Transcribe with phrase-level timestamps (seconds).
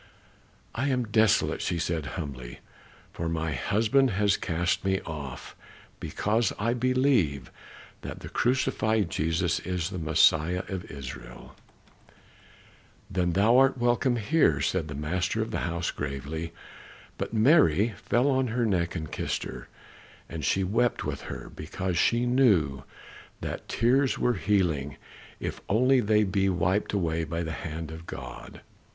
[0.73, 2.57] "I am desolate," she said humbly,
[3.13, 5.55] "for my husband hath cast me off,
[5.99, 7.51] because I believe
[8.01, 11.55] that the crucified Jesus is the Messiah of Israel."
[13.11, 16.51] "Then art thou welcome here," said the master of the house, gravely.
[17.19, 19.67] But Mary fell on her neck and kissed her,
[20.27, 22.85] and she wept with her, because she knew
[23.41, 24.97] that tears are healing,
[25.39, 28.61] if only they be wiped away by the hand of God.